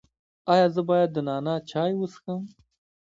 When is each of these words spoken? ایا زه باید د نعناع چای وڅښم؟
ایا 0.53 0.67
زه 0.75 0.81
باید 0.89 1.09
د 1.13 1.17
نعناع 1.27 1.59
چای 1.69 1.91
وڅښم؟ 1.95 2.41